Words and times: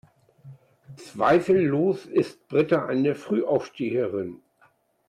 Zweifellos 0.95 2.07
ist 2.07 2.47
Britta 2.47 2.87
eine 2.87 3.13
Frühaufsteherin. 3.13 4.41